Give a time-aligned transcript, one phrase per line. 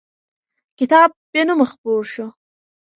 [0.79, 2.27] کتاب بېنومه خپور شو.